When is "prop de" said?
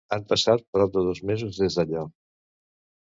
0.77-1.03